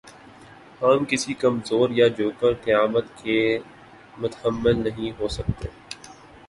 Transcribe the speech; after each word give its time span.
ہم 0.81 1.03
کسی 1.09 1.33
کمزور 1.33 1.89
یا 1.89 2.07
جوکر 2.07 2.53
قیادت 2.63 3.07
کے 3.23 3.37
متحمل 4.19 4.83
نہیں 4.83 5.11
ہو 5.19 5.27
سکتے۔ 5.27 5.67